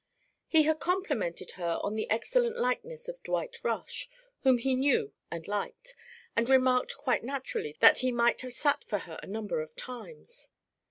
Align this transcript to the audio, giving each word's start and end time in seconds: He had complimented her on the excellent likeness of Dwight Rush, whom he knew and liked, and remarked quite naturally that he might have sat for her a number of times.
He 0.47 0.63
had 0.63 0.79
complimented 0.79 1.51
her 1.61 1.77
on 1.83 1.95
the 1.95 2.09
excellent 2.09 2.57
likeness 2.57 3.07
of 3.07 3.21
Dwight 3.21 3.63
Rush, 3.63 4.09
whom 4.39 4.57
he 4.57 4.73
knew 4.73 5.13
and 5.29 5.47
liked, 5.47 5.93
and 6.35 6.49
remarked 6.49 6.97
quite 6.97 7.23
naturally 7.23 7.77
that 7.81 7.99
he 7.99 8.11
might 8.11 8.41
have 8.41 8.53
sat 8.53 8.83
for 8.83 8.97
her 8.97 9.19
a 9.21 9.27
number 9.27 9.61
of 9.61 9.75
times. 9.75 10.49